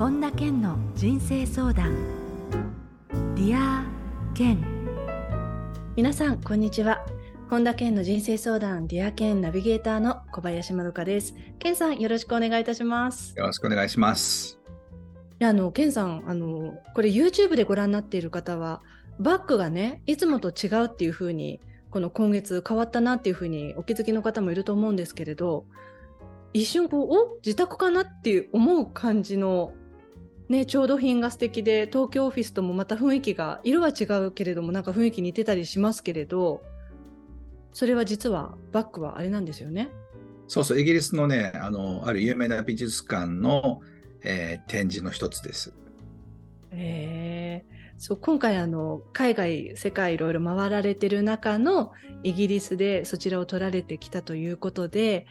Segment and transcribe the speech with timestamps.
[0.00, 1.94] 本田健の人生相談。
[3.34, 4.58] Dear Ken。
[5.94, 7.04] 皆さんこんにちは。
[7.50, 11.34] 本田健の人生相談 Dear Ken ナビゲーターの小林まどかです。
[11.58, 13.34] 健さんよろしくお願いいたします。
[13.36, 14.58] よろしくお願いします。
[15.38, 18.80] いやあの健さんあのこれ YouTube でご覧になっている方は
[19.18, 21.60] バッグがねいつもと違うっていう風に
[21.90, 25.66] この今月変わったなっていう風にお気づきの方もいると思うんですけれど
[26.54, 29.74] 一瞬こうお自宅かなっていう思う感じの
[30.50, 36.60] ね、調度品が素敵で東京オフィスともまた雰囲気が色は違うけれどもなんか雰囲気似てたりしますけれど
[37.72, 39.90] それは実はバッグはあれなんですよね？
[40.48, 43.80] そうそうイギリスのねあのある有名な美術館の、
[44.24, 45.72] えー、展示の一つです。
[46.72, 51.92] えー、そう今回あの海外世界いろいろ回られてる中の
[52.24, 55.26] イギリスでそちらを取られてきたということで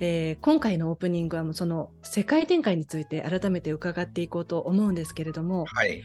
[0.00, 6.02] えー、今回のオープニングはもうその世界展開について改めて伺っていこうと思うんですけれども、はい。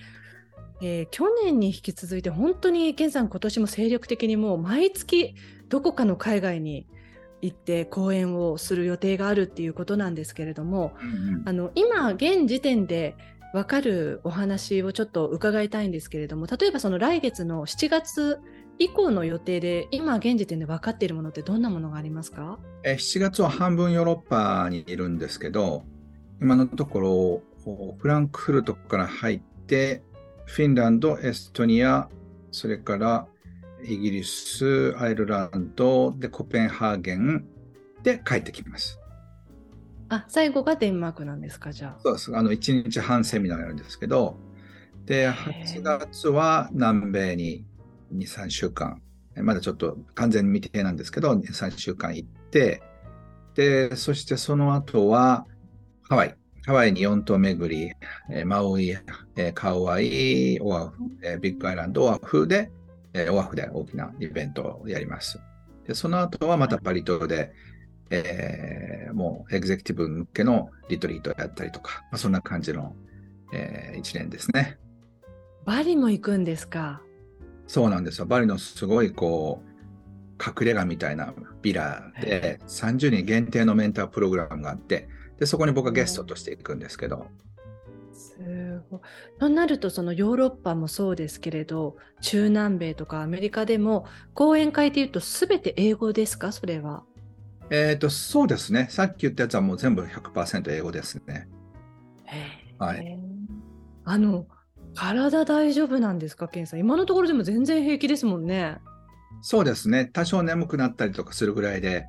[0.81, 5.35] えー、去年に引き続いて本当に健さん今年も精力的にもう毎月
[5.67, 6.87] どこかの海外に
[7.41, 13.15] 行って講演をする予定があるっていうことなんですけれども、うんうん、あの今現時点で
[13.53, 18.39] 分かるお話をちょっと伺いたいんですけれども例えばその来月の7月
[18.79, 22.57] 以降の予定で、今現時点で分かっているものってどんなものがありますか？
[22.83, 25.83] え ?7 月は半分ヨーロッパにいるんですけど、
[26.41, 30.01] 今のところ、フランクフルトから入って、
[30.45, 32.09] フィンランド、エストニア、
[32.51, 33.27] それから
[33.83, 37.45] イギリス、アイルランド、で、コペンハーゲン
[38.01, 38.97] で帰ってきます。
[40.07, 41.99] あ、最後がデンマークなんですか、じゃあ。
[42.01, 42.35] そうです。
[42.35, 44.37] あの、1日半セミナーやるんですけど、
[45.05, 47.65] で、8月は南米に
[48.13, 49.01] 2、3週間、
[49.35, 52.81] まだちょっと完全に未定なんですけど、2、3週間行って、
[53.55, 55.45] で、そしてその後は
[56.03, 56.35] ハワイ。
[56.65, 57.93] ハワイに4島巡り、
[58.29, 58.95] えマウイ、
[59.35, 62.71] えカウアイ、オアフ、えビッグアイランド、オアフで、
[63.13, 65.39] えオアフで大きなイベントをやります。
[65.87, 67.53] で、その後はまたパリ島で、
[68.11, 72.95] えー、もうエグゼクティブ向けのリトリートやったりとか、まあ、そんな感じの、
[73.53, 74.77] えー、1年ですね。
[75.65, 77.01] バリも行くんですか？
[77.69, 78.25] そうなんですよ。
[78.25, 85.07] バリのすごいこう、隠れ家みたいなビラで、30人限定のメンタープログラムがあって、
[85.37, 87.27] でそこに僕はゲストとして行くんですけど。
[88.11, 88.99] すごい。
[89.39, 97.03] となると、そのヨーロッパもそうですけれど、中南米とかアメリカでも、講演会でいうと、すべて英語ですか、それは。
[97.69, 98.87] えっ、ー、と、そうですね。
[98.89, 101.47] さっき言ったやつはもう全部100%英語ですね。
[102.79, 103.19] はい。
[104.05, 104.47] あの、
[104.95, 106.79] 体大丈夫なんですか、ケンさん？
[106.79, 108.77] 今のところでも全然平気ですもんね。
[109.41, 110.09] そうですね。
[110.11, 112.05] 多少眠くなったりとかするぐらいで、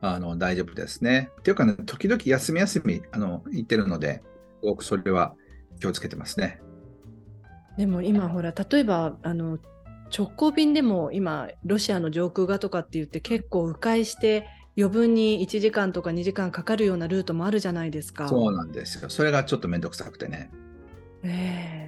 [0.00, 1.30] あの大丈夫ですね。
[1.40, 4.22] っていうかね、時々休み休みあの言ってるので、
[4.60, 5.34] すごくそれは
[5.80, 6.60] 気をつけてますね。
[7.78, 9.58] でも今、ほら、例えばあの
[10.16, 14.46] 直行便でも今、ロシアの上空がとかって言って、結構迂回して、
[14.76, 18.28] 余分に1時間とか2時間かかるようなルートもあるじゃないですか。
[18.28, 19.08] そうなんですよ。
[19.08, 20.50] それがちょっと面倒くさくてね。
[21.22, 21.83] ええ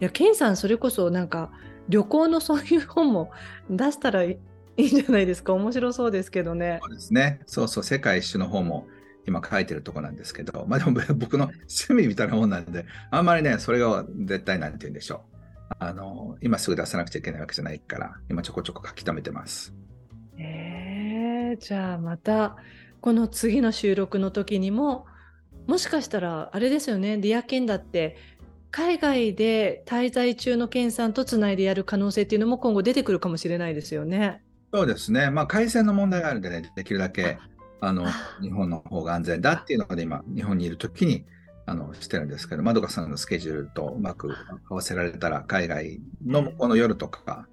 [0.00, 1.50] いや、ケンさん、それこそなんか
[1.88, 3.30] 旅行のそういう本も
[3.70, 4.38] 出したらい
[4.76, 5.52] いんじゃないですか？
[5.54, 6.78] 面白そうですけどね。
[6.82, 7.40] そうですね。
[7.46, 8.86] そうそう、世界一周の本も
[9.26, 15.38] 今書いてるとこなんですけど、まあでも僕の趣味みたいなもんなんで、あんまりね、それが絶対なんて言うんでしょう。
[15.80, 19.74] あの、今すぐ出さなくちゃいけないわけじゃないから、今ちょこちょこ書き留めてます。
[20.38, 22.56] えー、じゃあまた、
[23.00, 25.06] この次の収録の時にも、
[25.66, 28.16] もしかしたら、あれですよね、ディアケンだって、
[28.70, 34.42] 海外で滞在中の健さんとつないでやる可能性っていうのも今後出てくるかもしれないですよね。
[34.72, 37.38] そうですね、まあ、回線の問題があるんでね、できるだけ
[37.80, 38.06] あの
[38.40, 41.24] 日本の方が安全だっていうので、今、日本にいるときに
[41.66, 44.34] あのしてるんですけど、まどかさんのスケジュールとうまく
[44.68, 47.46] 合わせられたら、海外のこの夜とか、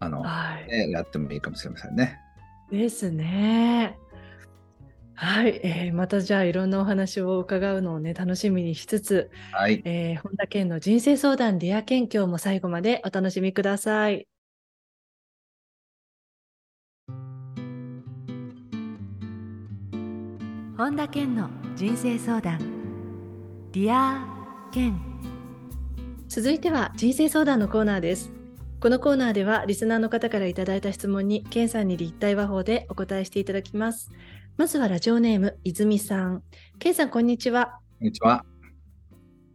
[0.00, 2.20] あの、はい、ね、やってもいいかもしれませんね。
[2.70, 3.98] ですね。
[5.16, 14.26] はい、えー、またじゃあいろんなお話を伺うのをね楽しみにしつつ、はい、えー、本田健の人生相談 Dear Ken 今日も最後までお楽しみください。
[20.76, 22.58] 本田健の人生相談
[23.70, 25.00] Dear Ken
[26.26, 28.32] 続いては人生相談のコーナーです。
[28.80, 34.10] このコーナーではリスナーの方からいただいた質問に健さんに立体話法でお答えしていただきます。
[34.56, 36.44] まずはラジオネーム、泉さん。
[36.78, 37.80] ケイさん、こんにちは。
[37.98, 38.44] こんにちは。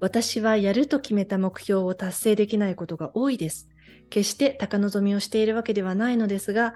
[0.01, 3.69] 私はやると決めた目標を達成できないことが多いです。
[4.09, 6.73] 決して高望みをしているわけではないのですが、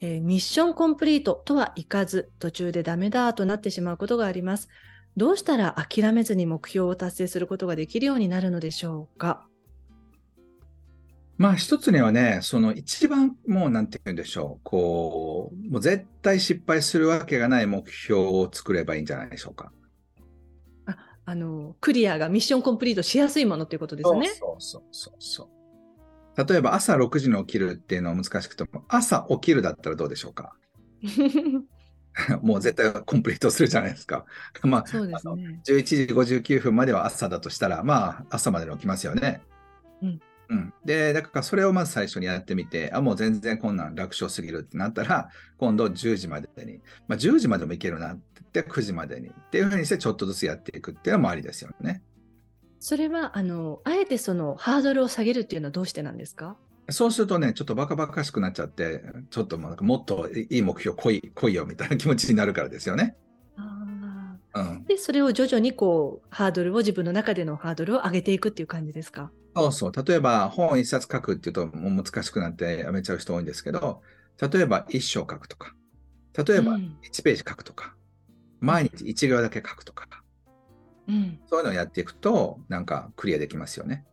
[0.00, 4.70] えー、ミッションコンプリートとはいかず、途中でダメだとなってしまうことがあります。
[5.18, 9.46] どうしたら諦めずに目標を達成することができるようになるのでしょうか？
[11.38, 19.70] まあ一つにはね、その一番もうなんて言うんでしょう、こう、もう絶対失敗するわけがない目標を作ればいいんじゃないでしょうか。
[20.86, 20.96] あ
[21.26, 24.28] あのクリアがミッションコンプリートしやすいものっていうことですね。
[24.28, 30.54] そうそうそうそう例えば朝6時に起きるっていうのは難しくても、朝起きるだったらどうでしょうか？
[32.42, 34.24] もう絶対コンプリートするじゃないですか。
[34.64, 35.60] まあ、そうですね。
[35.66, 39.42] 11時59分までは朝だとしたら、まあ、朝までに起きますよね。
[40.02, 40.20] うん。
[40.48, 45.28] うん、で、だからそれをまず最初にやってみて、あ、もう全然こんなん楽勝すぎるってなったら、
[45.58, 48.22] 今度10時までに、まあ、10時までもいけるなって
[48.52, 52.02] 言って、9時までにっていうふうにして、ちょっとずつやっていくっていうのもありですよね。
[52.78, 56.56] それはあのあえてそのハードルを下げるっていうのはどうしてなんですか？
[56.90, 63.16] そうするとね、ちょっとバカバカしくなっちゃって、ちょっともうなんかもっといい目標来い、来いよみたいな気持ちになるからですよね。
[63.56, 64.84] あうん。
[64.84, 69.32] でそれを徐々にこうハードルを自分の中でのハードルを上げていくっていう感じですか？
[69.56, 69.92] そうそう。
[70.04, 74.02] 例えば本一冊書くっていうともう難しくなってやめちゃう人多いんですけど、
[74.38, 75.74] 例えば一章書くとか、
[76.36, 77.94] 例えばうん1ページ書くとか、
[78.60, 80.06] 毎日1行だけ書くとか、
[81.08, 84.04] うんそういうのをやっていくと、なんかクリアできますよね。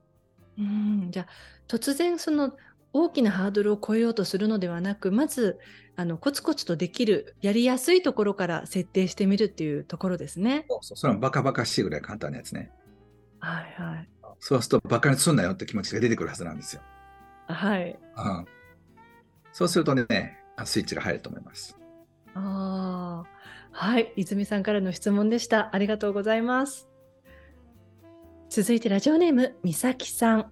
[0.57, 1.27] うん、じゃあ
[1.67, 2.53] 突然その
[2.93, 5.59] 大きなハードルを超えようとするのではなくまず
[5.95, 10.65] あのコツコツとできるやりやすいところから設定してみるっていうところですね。
[10.69, 10.97] そうそう。
[10.97, 12.71] それはバカバカしいぐらい簡単なやつね。
[13.39, 14.12] はいはい。
[14.39, 16.81] そうするとバカにすんなよって気持ちが出てくるはずなんですよ。
[17.47, 17.99] はい。
[18.17, 18.45] うん。
[19.51, 20.05] そうするとね、
[20.65, 21.77] スイッチが入ると思います。
[22.35, 23.27] ああ、
[23.71, 25.73] はい、泉さんからの質問でした。
[25.73, 26.89] ありがとうございます。
[28.49, 30.51] 続いてラジオネームみさきさん。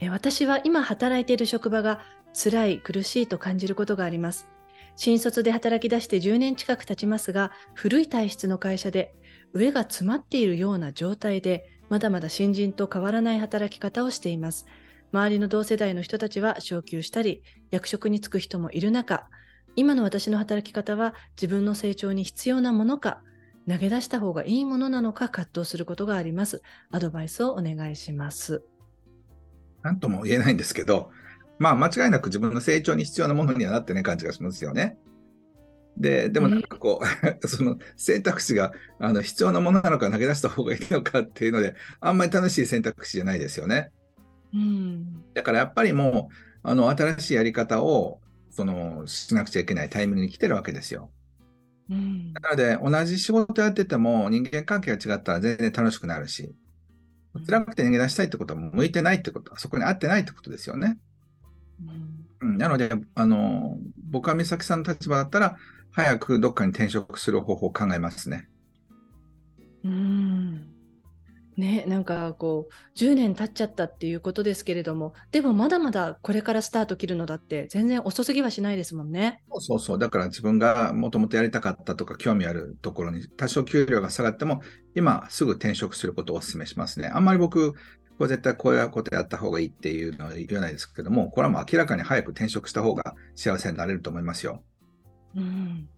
[0.00, 2.00] え私は今働いている職場が
[2.32, 4.48] 辛い苦しいと感じることがあります。
[4.96, 9.14] 新卒で働き出して10年近く経ちますが、古い体質の会社で
[9.52, 14.66] 上が詰まっているような状態で、まだまだ新人と変わらない働き方をしています。
[15.12, 19.28] 周りの同世代の人たちは昇給したり、役職に就く人もいる中、
[19.76, 23.22] 今の私の働き方は自分の成長に必要なものか、
[23.68, 26.62] 投げ出した方がいいものなのか葛藤することがあります。
[26.90, 28.62] アドバイスをお願いします。
[29.82, 31.10] なんとも言えないんですけど、
[31.58, 34.98] まあ間違いなく自分の成長に必要なものにはなってない感じがしますよね。
[35.96, 37.00] で、でもなんかこ
[37.42, 43.90] う、 その選択肢があの必要なものなのか投げ出した方がいいのかっていうので、あんまり楽しい選択肢じゃないですよね。
[44.52, 45.24] うん。
[45.34, 48.20] だからやっぱりもう、あの新しいやり方を
[48.50, 51.10] そのしなくちゃいけないタイミングに来てるわけですよ。
[51.90, 52.32] うん。
[52.32, 56.54] なので、同じ仕事やってても人間関係が違ったら全然楽しくなるし、
[57.46, 60.98] 辛くて逃げ出したいってことは向いてないってことは、そこに合ってないってことですよね。
[61.82, 63.78] うんうん、なので、あの、
[64.10, 65.56] 僕は美咲さんの立場だったら、
[65.94, 68.48] 早くどっかに転職する方法を考えますね。
[69.84, 70.74] うん。
[71.56, 79.42] ね、なんかこう10年経っちゃったっていうことですけれども、でもまだまだこれからスタート切るのだって全然遅すぎはしないですもんね。
[79.52, 79.98] そうそうそう。
[80.00, 84.62] だから自分がもともとやりたかったとか興味あるところに多少給料が下がっても、
[84.96, 87.08] 今すぐ転職することをお勧めしますね。
[87.14, 87.74] あんまり僕、
[88.18, 94.64] これ絶対こういうことやった方がいいっていうのは言わないですけども、これはもう明らかに早く転職した方が幸せになれると思いますよ。
[95.36, 95.88] うん。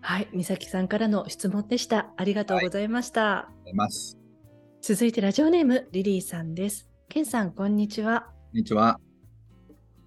[0.00, 2.12] はい、美咲さんからの質問でした。
[2.16, 3.38] ありがとうございました。
[3.38, 4.18] ありがとうございます。
[4.80, 6.88] 続いてラジオネームリリーさんです。
[7.08, 8.22] ケンさん、こんにちは。
[8.22, 9.00] こんにちは。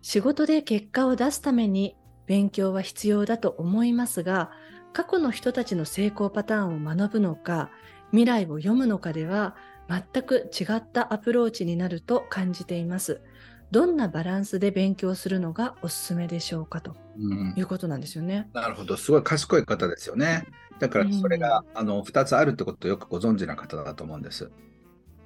[0.01, 4.51] 仕事で結果を出すために勉強は必要だと思いますが、
[4.93, 7.71] 過去の人たちの成功パターンを学ぶのか、
[8.11, 9.55] 未来を読むのかでは
[9.89, 13.21] 全く違ったアプローチになると感じています。
[13.71, 18.49] どんなバランスで勉強するのがおすすめでしょうかとうんいうことなんですよね。
[18.53, 20.47] なるほど、すごい賢い方ですよね。
[20.79, 24.49] だからそれが、あの2つあるってことをよくご存知な方だと思うんです。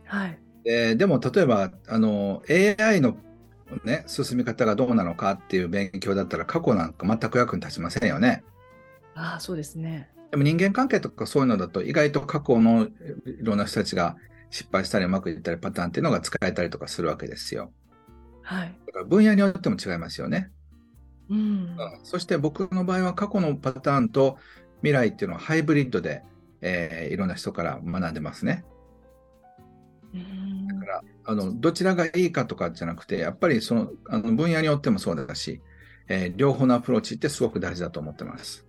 [0.05, 0.39] はい。
[0.63, 3.17] ででも例えばあの AI の、
[3.83, 8.43] ね、進み方がどうなのかっていう勉強だったら過去なんか全く役に立ちませんよね。
[9.15, 10.09] ああ、そうですね。
[10.31, 12.89] でも人間関係とかそういうのだと意外と過去のい
[13.41, 14.15] ろんな人たちが
[14.49, 17.71] 失敗したりうまくいったりパターンっていうのが使えたりとかするわけですよ。
[18.43, 18.75] はい。
[18.87, 20.51] だから分野によっても違いますよね。
[21.29, 21.37] うん。
[21.37, 24.37] うんそして僕の場合は過去のパターンと
[24.81, 26.23] 未来っていうのはハイブリッドで、
[26.61, 28.65] えーいろんな人から学んでますね。
[30.13, 35.61] うんだからあのどちらがいいかとかじゃなくて、やっぱりそのあの分野によってもそうだし、
[36.07, 38.65] えー両方のアプローチってすごく大事だと思ってます。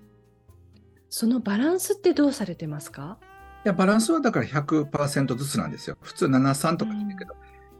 [1.10, 3.18] そのバランスってどうされてますか？
[3.64, 5.96] いやバランスはだから100%ずつなんですよ。
[6.00, 7.34] 普通73とか言うけど、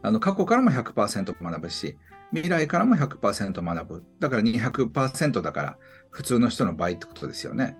[0.05, 1.97] あの過去からも100%学ぶし、
[2.31, 4.03] 未来からも100%学ぶ。
[4.19, 5.77] だから200%だから
[6.11, 7.75] 普通の人の倍ってことですよね。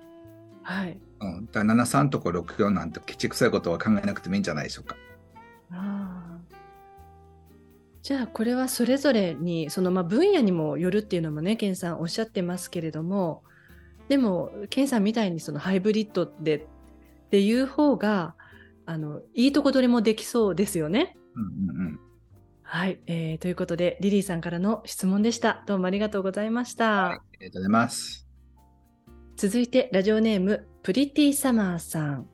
[0.64, 0.98] はい。
[1.22, 4.96] うん、だから73とか64なんてきちくさいことは考えなくてもいいんじゃないでしょうか。
[5.72, 6.40] あ
[8.02, 13.44] じゃあこれはそれぞれにそのまあ分野にもよるっていうのもね健さんおっしゃってますけれども
[14.10, 16.68] でも健さんみたいにそのハイブリッドでっ
[17.30, 18.36] ていう方が
[18.86, 21.18] あのいいとこ取りもできそうですよね。
[21.36, 22.05] うんうんうん
[22.68, 25.64] はい、えー、ということでリリーさんからの質問でした。
[25.68, 27.04] どうもありがとうございました。
[27.04, 28.28] はい、ありがとうございます。
[29.38, 32.28] 続いてラジオネームプリティサマーさん。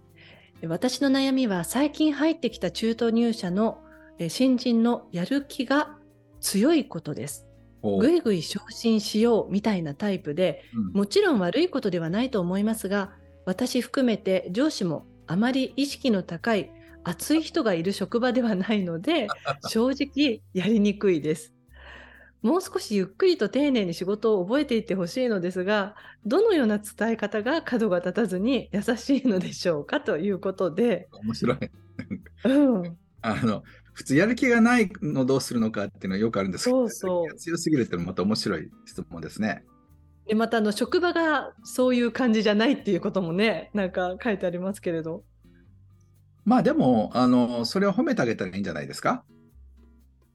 [0.67, 3.83] 私の悩みは最近入ってきた中途入社の
[4.29, 5.97] 新人のやる気が
[6.39, 7.47] 強いことです。
[7.83, 13.11] ぐいぐい昇進しようみたいなタイプで、うん、もちろん悪いことではないと思いますが
[13.45, 16.71] 私含めて上司もあまり意識の高い
[17.03, 19.27] 熱い人がいる職場ではないので
[19.67, 21.53] 正直やりにくいです。
[22.41, 31.57] もう少しゆっくりと丁寧に仕事を覚えていってほしいのですがどのような伝え方が角が立たずに優しいのでしょうかということで面白い、
[32.45, 39.63] うん、あの普通やる気がないのどうするのかっていうのはよくあるんですけどそうそう強すぎるってまた面白い質問ですね。
[40.27, 45.23] でまたあの職場がそういう感じじゃないっていうこともねなんか書いてありますけれど。
[46.45, 49.23] まあでも、あの、それを褒めてあげたらいいんじゃないですか？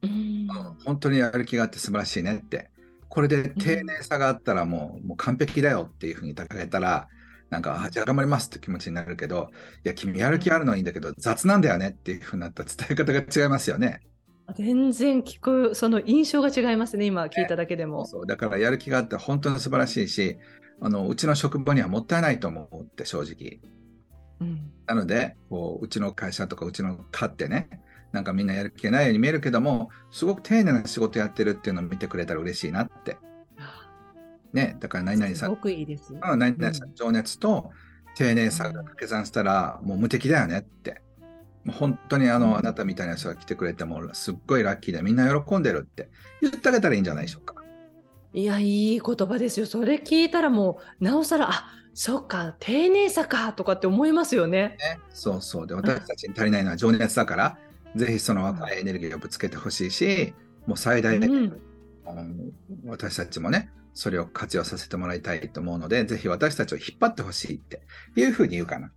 [0.03, 0.47] うん、
[0.85, 2.71] 本当にやる気があって素晴らしいねって。
[3.09, 7.09] これで丁寧さがあったらもう,、もう完璧だよっていうふうに高げたら、
[7.49, 9.51] なんか、あじゃあ頑張りますって気持ちになるけど、
[9.85, 14.01] いや、君やる気あるのはいいんだけど、雑なんだよねっていうふうになった伝え方が違いますよね。
[14.57, 18.03] 全然聞く、その印象が違いますね、今聞いただけでも。
[18.03, 20.39] ね、そうだからやる気があって本当に素晴らしいし、
[20.81, 23.61] あのうちの職場にはもったいないと思うって正直。
[24.41, 27.69] うん、なのでこううちの会社とかうちの課ってね
[28.13, 33.19] なんかみんなやる気ないように見えるけどもすごく丁寧な仕事やってるっていうのを見てくれたら嬉しいなって。
[34.57, 36.15] ね、だから何々さん、すごくいいです。
[36.15, 37.71] 何々さん、情熱と
[38.17, 41.03] 丁寧さが掛け算したら、もう無敵だよねって。
[41.65, 46.09] もう本当にあの、あなたみたいな人が来てくれても、すっごいラッキーでみんな喜んでるって
[46.41, 47.56] 言ってあげたらいいんじゃないでしょうか。
[48.37, 49.65] いや、いい言葉ですよ。
[49.65, 54.77] それ聞いたらもう、なおさら、あそっか、丁寧さかとかって思いますよね。
[54.79, 55.67] ねそうそう。
[55.67, 57.59] で、私たちに足りないのは情熱だから、
[57.95, 60.35] ぜひその若いエネルギーをぶつけてほしいし、
[60.67, 61.63] もう最大で、うん、
[62.85, 67.81] 私たちもね、それを活用させてもらいたいと思うので、ぜひ私たちを引っ張ってほしいって
[68.17, 68.93] いうふうに言うかな。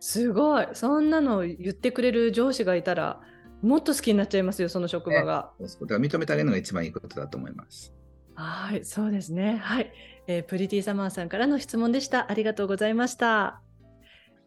[0.00, 0.66] すごい。
[0.72, 3.20] そんなの言ってくれる上司がいたら、
[3.62, 5.52] もっと好きになっちゃいますよ、その職場が。
[5.60, 7.95] ね、だから認めてあげるのが一番いいことだと思います。
[8.36, 9.56] はい、そうですね。
[9.56, 9.92] はい。
[10.26, 12.30] えー、プリティサマーさんからの質問でした。
[12.30, 13.60] ありがとうございました。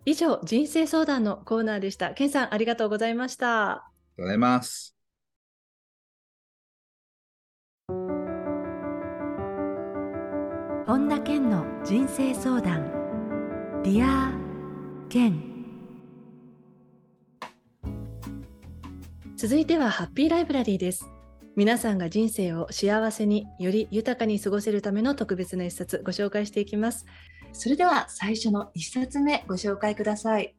[0.05, 2.13] 以上、人生相談のコーナーでした。
[2.13, 3.72] ケンさん、ありがとうございました。
[3.72, 4.96] ありがとうございます。
[10.86, 12.91] 本田健の人生相談。
[13.84, 15.42] Dear Ken。
[19.36, 21.10] 続いてはハッピーライブラリーです。
[21.60, 27.06] 皆さんが人生を幸せにより豊かに過ごせるための特別な一冊ご紹介していきます。
[27.51, 30.56] それでは最初の一冊目ご紹介ください。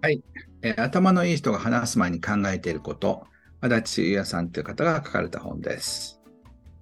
[0.00, 0.24] はい、
[0.62, 3.22] えー、頭のいい人が話す前に考えていること、
[3.60, 6.20] 足立優也さんという方が書かれた本です。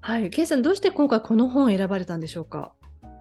[0.01, 2.73] はい、ケイさんどうして今回この本を選ばれたんでしょうか？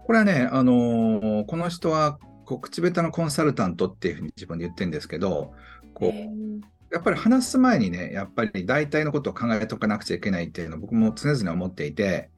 [0.05, 5.51] これはね、あのー、この人は口下手のコンサルタントっていうふうに自分で言ってるんですけど、
[5.93, 12.29] こうやっぱり話す前にね、やっぱり大体のことを考えとかなくちゃいけないっていうのを僕も常々思っていて、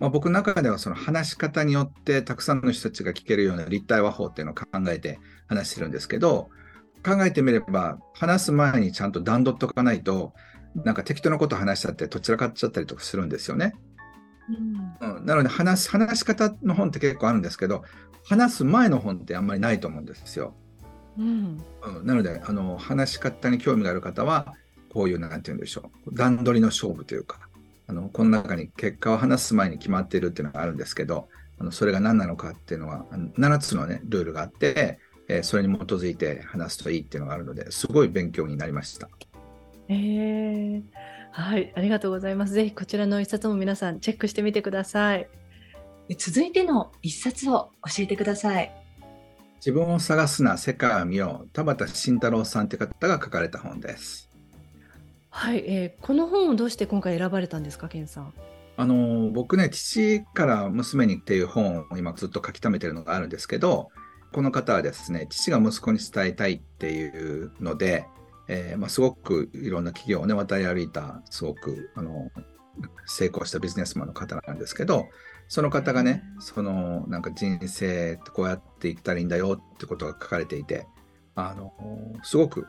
[0.00, 6.48] まあ、僕の中ではその話し方によってたくさんの人たちが聞けるような立体話法っていうのを考えて話してるんですけど、
[7.04, 10.32] 考えてみれば話す前にちゃんと段取っとかないと、
[10.74, 13.74] なんか適当なこと話しちゃってどちらかっちゃったりとかするんですよね。
[15.00, 17.84] うん、うん、なので話話し方の本って結構あるんですけど、
[18.24, 20.56] 話す前の本ってあんまりないと思うんですよ。
[21.18, 21.62] うん、
[22.04, 24.54] なのであの話し方に興味がある方は
[24.92, 27.38] こういう何て言うんでしょう段取りの勝負というか
[27.86, 31.28] あのこの中に結果を話す前に決まっているっていうのがあるんですけど
[31.58, 33.04] あのそれが何なのかっていうのは
[33.38, 39.08] 7つの、ね、ルールがあって、えー、それに基づいて話すといいっていうのがあるのですごい勉強になりました。
[39.88, 40.82] えー、
[41.30, 42.52] はい、ありがとうございます。
[42.52, 45.28] ぜひこちらの一冊も皆さんチェックしてみてください。
[46.18, 48.81] 続いての一冊を教えてください。
[49.64, 54.28] 自分を探すな世界を見よう田畑慎太郎さんという方が書かれた本です。
[55.30, 58.34] はい、えー、この本をどうして今回選ばれたんですか、健さん？
[58.76, 63.90] あの僕ね、父から娘にっていう本を今ずっと書き溜めてるのがあるんですけど、
[64.32, 67.06] この方はですね、父が息子に伝えたいってい
[67.44, 68.04] うので、
[68.48, 72.32] えー、まあ、すごくいろんな企業をね、渡り歩いた、すごくあの
[73.06, 75.06] 成功したビジネスマンの方なんですけど、
[75.52, 80.86] その方がね、そのなんか人生ってこうやっていったらいいんだよってことが書かれていて、
[81.34, 81.74] あの、
[82.22, 82.66] すごく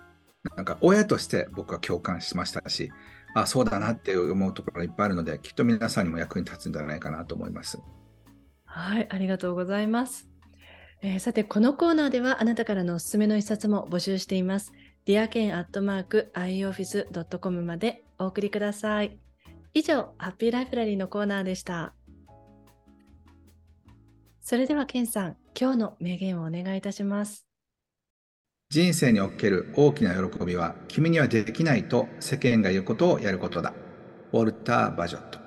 [0.54, 2.92] なんか親として僕は共感しましたし、
[3.36, 7.80] あ、そうだなって思うところがいっぱいあるので、きっと皆さんにも役に立つんじゃないかなと思います。
[8.66, 10.28] はい、ありがとうございます。
[11.02, 14.74] えー、さて、このコーナーではあなたからのおすすめの一冊も募集しています。
[15.06, 19.18] dearken.ioffice.com までお送りください。
[19.74, 21.94] 以上、ハッピーライフラリーのコーナーでした。
[24.46, 27.46] それでは、ケンさん、今日の名言をお願いいたします。
[28.70, 33.74] 人生における大きな喜びは、君にはできないと世間が言うことをやることだ。
[34.34, 35.43] ウォルター・バジョット。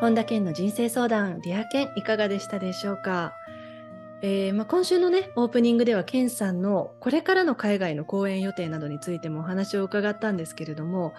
[0.00, 3.34] 本田健の人生相談、 Dear Ken いかがでしたでしょうか？
[4.22, 11.12] えーまあ、今週のね、オープニングでは、健さんのこれからの海外の公演予定などについてもお話を伺ったんですけれども、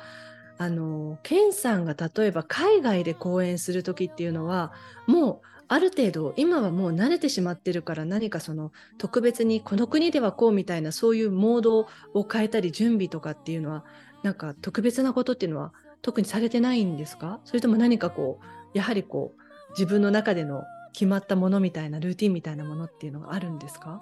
[0.57, 4.73] あの、健さんが例えば海外で公演する時っていうのは、
[5.05, 11.87] もうある程度、今はもう慣れてしまってるから何かその特別にこの国ではこうみたいなそういうモードを
[12.27, 13.85] 変えたり準備とかっていうのは、
[14.23, 15.71] なんか特別なことっていうのは
[16.01, 17.39] 特にされてないんですか？
[17.45, 20.63] それとも何かこう、やはりこう自分の中での
[20.93, 24.01] 決まったものみたいなルーティンみたいなものっていうのがあるんですか？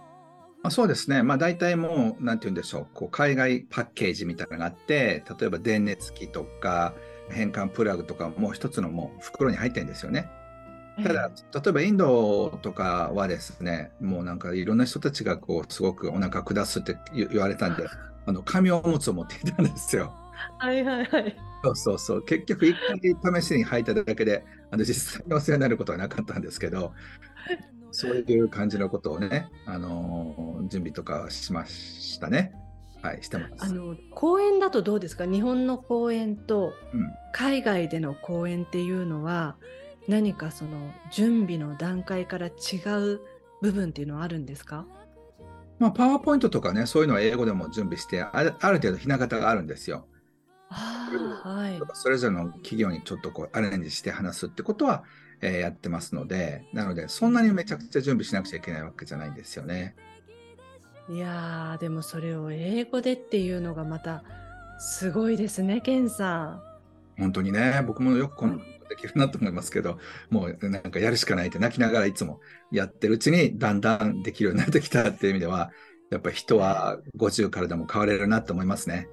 [0.61, 6.93] あそうですね、まあ、大体もう、なんて言うんでしょう、こう海外パッケージみたいなのがあって、例えば電熱器とか、
[7.29, 10.29] 変換プラグとか、もう一つのもう袋に入ってるんですよね。
[11.01, 17.87] ただ、例えばインドとかはですね、もうなんかいろんな人たちがこうすごくお腹下すって言われたんで、
[18.27, 20.13] あの紙おむつを持っていたんですよ。
[20.57, 21.37] はいはいはい。
[21.63, 22.23] そうそうそう。
[22.23, 22.75] 結局、一
[23.21, 26.93] 回試しに履いただけで、あの実際にお世話になることはなかったんですけど、
[27.91, 32.53] そういう感じのことをね、あの準備とかしましたね。
[33.01, 33.53] はい、してます。
[33.59, 35.25] あの公演だとどうですか？
[35.25, 36.73] 日本の公演と
[37.31, 39.55] 海外での公演っていうのは、
[40.07, 42.51] うん、何かその準備の段階から違
[43.01, 43.21] う
[43.61, 44.85] 部分っていうのはあるんですか？
[45.79, 50.07] まあ、パワーポイントとかね、そういうのは英語でも準備して、ある程度ひな形があるんですよ。
[50.69, 55.03] はい、それぞれの企業にちょっとこうアレンジして話すってことは、
[55.41, 59.95] えー、やってますので、なので、そんなにめちゃくちゃ準備しなくちゃいけないわけじゃないんですよね。
[61.09, 64.23] いやー、でもそれを英語でっていうのがまた
[64.77, 66.63] すごいですね、ケンさん。
[67.17, 69.97] 本当にね、僕もよくこのできるなと思いますけど、
[70.29, 75.71] もうなんかやるしかないって泣きながらいつもやってるうちにだんだんできるようになってきたっていう意味では、
[76.11, 79.07] やっぱり人は50からでも変われるなと思いますね。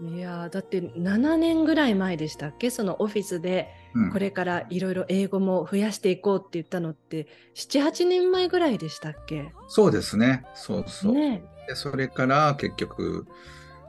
[0.00, 2.70] いやだって7年ぐらい前でしたっけ？
[2.70, 3.68] そのオフィスで
[4.12, 9.52] これからいろいろ英語も増やしていこうって言ったのって、78年前ぐらいでしたっけ？
[9.66, 10.44] そうですね。
[10.54, 13.26] そうそう、ね、でそれから結局、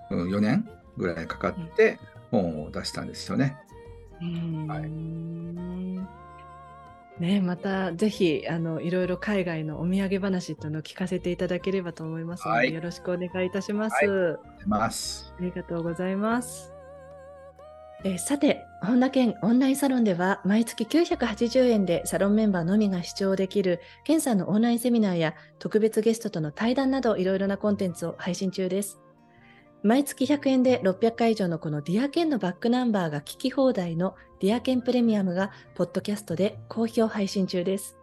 [0.10, 0.67] うん、4年
[0.98, 2.00] ぐらいかかって
[2.32, 3.58] 本を出したんですよね。
[4.19, 4.89] うん、はい
[7.20, 14.06] ね、またぜひあのいろいろ海外のお土産話というのを聞かせていただければと思いますので、はい、よろしくお願いいたします。
[14.06, 16.74] はい、ますありがとうございます。
[18.06, 29.02] えさて、本田健オンラインサロンでは毎月980円でサロンメンバーのみが視聴できる健さんのオンラインセミナーや特別ゲストとの対談などいろいろなコンテンツを配信中です。
[29.84, 37.97] 毎月100円で600回以上のこの Dear Ken のバックナンバーが聞き放題の Dear Ken プレミアムがポッドキャストで好評配信中です。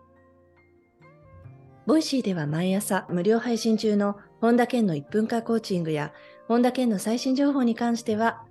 [1.87, 6.13] Voicy では毎朝無料配信中の本田健の1分間コーチングや
[6.49, 8.43] 本田健の最新情報に関しては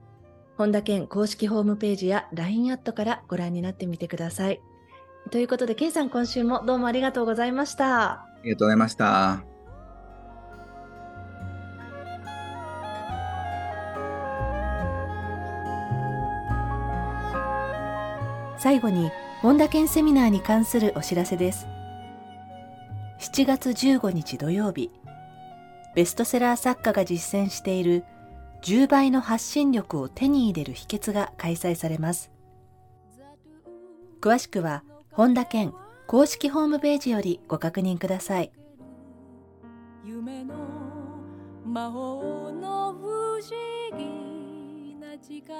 [0.58, 4.62] 本田健公式ホームページや LINE アットからご覧になってみてください。
[5.32, 8.12] ということで、健さん今週もどうもありがとうございました。
[8.12, 9.55] ありがとうございました。
[18.66, 19.12] 最後に
[19.44, 21.68] 本田健セミナーに関するお知らせです。
[23.20, 24.90] 7月15日土曜日
[25.94, 28.04] ベストセラー作家が実践している
[28.64, 32.32] 10倍の発信力を手に入れる秘訣が開催されます。
[34.20, 35.72] 詳しくは本田健
[36.08, 38.52] 公式ホームページよりご確認ください。
[40.04, 40.56] 夢の
[41.64, 43.42] 魔法の不思
[43.96, 45.54] 議な力。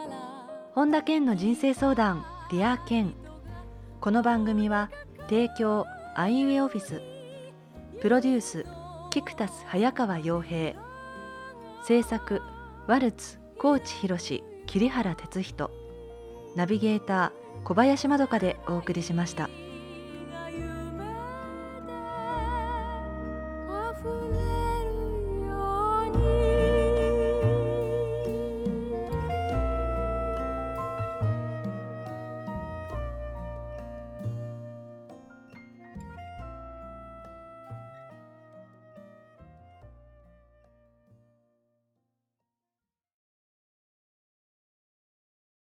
[0.74, 3.16] 本田健の人生相談ディアケン。
[4.00, 7.02] この番組は提供アイウェイオフィス。
[8.02, 8.68] プロデュース
[9.10, 10.80] キクタス早川洋平。
[11.84, 12.44] 制作
[12.86, 15.72] ワルツ高知博桐原哲人。
[16.56, 19.50] ナビゲーター小林まどかでお送りしました。